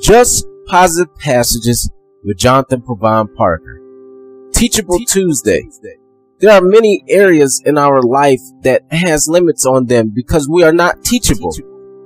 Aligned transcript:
Just 0.00 0.46
Positive 0.66 1.14
Passages 1.16 1.90
with 2.24 2.36
Jonathan 2.36 2.82
Provine 2.82 3.28
Parker. 3.34 3.80
Teachable 4.52 4.98
Tuesday. 5.06 5.68
There 6.40 6.50
are 6.50 6.60
many 6.60 7.04
areas 7.08 7.62
in 7.64 7.78
our 7.78 8.02
life 8.02 8.40
that 8.62 8.82
has 8.90 9.28
limits 9.28 9.64
on 9.64 9.86
them 9.86 10.10
because 10.14 10.48
we 10.48 10.64
are 10.64 10.72
not 10.72 11.04
teachable. 11.04 11.52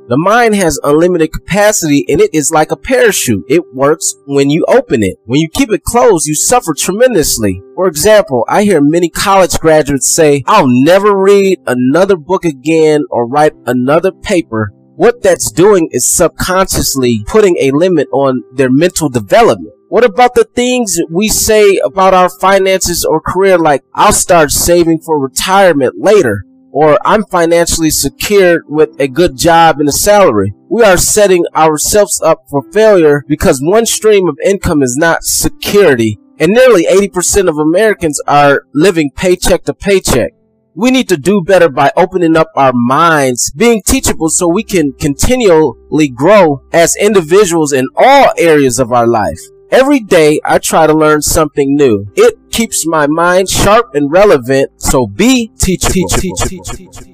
The 0.08 0.16
mind 0.16 0.54
has 0.54 0.78
unlimited 0.84 1.32
capacity 1.32 2.04
and 2.08 2.20
it 2.20 2.30
is 2.32 2.50
like 2.50 2.70
a 2.70 2.76
parachute. 2.76 3.44
It 3.48 3.74
works 3.74 4.14
when 4.26 4.48
you 4.48 4.64
open 4.68 5.02
it. 5.02 5.16
When 5.24 5.40
you 5.40 5.48
keep 5.48 5.72
it 5.72 5.82
closed, 5.82 6.26
you 6.26 6.34
suffer 6.34 6.74
tremendously. 6.74 7.60
For 7.74 7.88
example, 7.88 8.44
I 8.48 8.64
hear 8.64 8.80
many 8.82 9.08
college 9.08 9.58
graduates 9.58 10.14
say, 10.14 10.42
I'll 10.46 10.68
never 10.68 11.16
read 11.16 11.58
another 11.66 12.16
book 12.16 12.44
again 12.44 13.04
or 13.10 13.26
write 13.26 13.52
another 13.66 14.12
paper. 14.12 14.72
What 14.98 15.22
that's 15.22 15.52
doing 15.52 15.90
is 15.92 16.12
subconsciously 16.12 17.22
putting 17.28 17.56
a 17.60 17.70
limit 17.70 18.08
on 18.10 18.42
their 18.52 18.68
mental 18.68 19.08
development. 19.08 19.72
What 19.90 20.02
about 20.02 20.34
the 20.34 20.42
things 20.42 20.98
we 21.08 21.28
say 21.28 21.78
about 21.84 22.14
our 22.14 22.28
finances 22.28 23.04
or 23.04 23.20
career 23.20 23.58
like, 23.58 23.84
I'll 23.94 24.12
start 24.12 24.50
saving 24.50 25.02
for 25.02 25.20
retirement 25.20 25.94
later? 25.98 26.42
or 26.70 26.98
I'm 27.04 27.24
financially 27.24 27.88
secured 27.90 28.64
with 28.68 29.00
a 29.00 29.08
good 29.08 29.36
job 29.36 29.80
and 29.80 29.88
a 29.88 29.92
salary. 29.92 30.52
We 30.68 30.82
are 30.82 30.98
setting 30.98 31.44
ourselves 31.56 32.20
up 32.20 32.42
for 32.50 32.62
failure 32.72 33.24
because 33.26 33.60
one 33.62 33.86
stream 33.86 34.28
of 34.28 34.36
income 34.44 34.82
is 34.82 34.96
not 34.98 35.24
security 35.24 36.18
and 36.38 36.52
nearly 36.52 36.84
80% 36.84 37.48
of 37.48 37.56
Americans 37.56 38.20
are 38.26 38.66
living 38.74 39.10
paycheck 39.16 39.64
to 39.64 39.74
paycheck. 39.74 40.32
We 40.78 40.92
need 40.92 41.08
to 41.08 41.16
do 41.16 41.42
better 41.42 41.68
by 41.68 41.90
opening 41.96 42.36
up 42.36 42.52
our 42.54 42.70
minds, 42.72 43.50
being 43.50 43.82
teachable 43.84 44.28
so 44.28 44.46
we 44.46 44.62
can 44.62 44.92
continually 44.92 46.08
grow 46.08 46.62
as 46.72 46.94
individuals 46.94 47.72
in 47.72 47.88
all 47.96 48.32
areas 48.38 48.78
of 48.78 48.92
our 48.92 49.08
life. 49.08 49.40
Every 49.72 49.98
day 49.98 50.40
I 50.44 50.58
try 50.58 50.86
to 50.86 50.94
learn 50.94 51.20
something 51.22 51.74
new. 51.74 52.06
It 52.14 52.38
keeps 52.52 52.86
my 52.86 53.08
mind 53.08 53.48
sharp 53.48 53.86
and 53.94 54.12
relevant, 54.12 54.70
so 54.80 55.08
be 55.08 55.50
teachable. 55.58 56.10
Teach, 56.10 56.42
teach, 56.42 56.70
teach, 56.70 57.07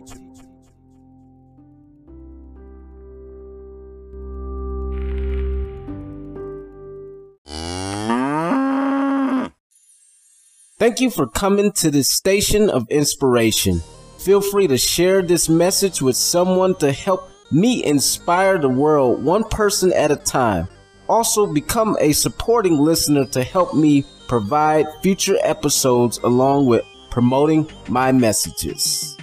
Thank 10.85 11.01
you 11.01 11.09
for 11.09 11.27
coming 11.27 11.73
to 11.81 11.91
this 11.91 12.11
station 12.11 12.69
of 12.69 12.87
inspiration. 12.91 13.81
Feel 14.19 14.43
free 14.43 14.67
to 14.67 14.77
share 14.77 15.23
this 15.23 15.49
message 15.49 16.03
with 16.03 16.15
someone 16.15 16.75
to 16.75 16.93
help 16.93 17.31
me 17.51 17.83
inspire 17.83 18.59
the 18.59 18.69
world 18.69 19.25
one 19.25 19.45
person 19.45 19.95
at 19.95 20.11
a 20.11 20.17
time. 20.17 20.69
Also, 21.09 21.47
become 21.47 21.97
a 22.01 22.13
supporting 22.13 22.77
listener 22.77 23.25
to 23.29 23.43
help 23.43 23.75
me 23.75 24.05
provide 24.29 24.85
future 25.03 25.39
episodes 25.43 26.19
along 26.19 26.67
with 26.67 26.85
promoting 27.11 27.67
my 27.89 28.13
messages. 28.13 29.17